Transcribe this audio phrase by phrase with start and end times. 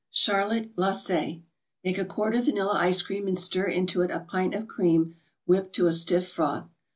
[0.09, 1.43] CHARLOTTE GLACÉ
[1.83, 5.15] Make a quart of vanilla ice cream and stir into it a pint of cream
[5.45, 6.67] whipped to a stiff froth.